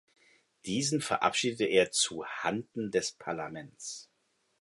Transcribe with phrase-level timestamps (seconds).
[0.65, 4.09] Diesen verabschiedete er zuhanden des Parlaments.